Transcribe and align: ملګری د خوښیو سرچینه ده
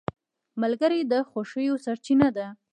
ملګری 0.61 1.01
د 1.11 1.13
خوښیو 1.29 1.75
سرچینه 1.85 2.27
ده 2.37 2.47